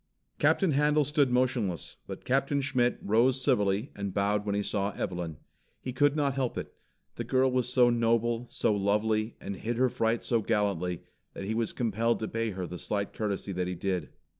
Captain 0.39 0.71
Handel 0.71 1.05
stood 1.05 1.29
motionless, 1.29 1.97
but 2.07 2.25
Captain 2.25 2.59
Schmitt 2.59 2.97
rose 3.03 3.39
civilly 3.43 3.91
and 3.95 4.15
bowed 4.15 4.47
when 4.47 4.55
he 4.55 4.63
saw 4.63 4.89
Evelyn. 4.93 5.37
He 5.79 5.93
could 5.93 6.15
not 6.15 6.33
help 6.33 6.57
it. 6.57 6.73
The 7.17 7.23
girl 7.23 7.51
was 7.51 7.71
so 7.71 7.91
noble, 7.91 8.47
so 8.49 8.75
lovely, 8.75 9.35
and 9.39 9.57
hid 9.57 9.77
her 9.77 9.89
fright 9.89 10.23
so 10.23 10.41
gallantly, 10.41 11.03
that 11.35 11.43
he 11.43 11.53
was 11.53 11.71
compelled 11.71 12.19
to 12.21 12.27
pay 12.27 12.49
her 12.49 12.65
the 12.65 12.79
slight 12.79 13.13
courtesy 13.13 13.51
that 13.51 13.67
he 13.67 13.75
did. 13.75 14.09